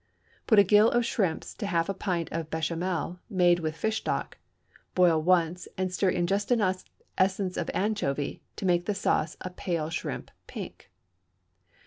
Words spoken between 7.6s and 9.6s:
anchovy to make the sauce a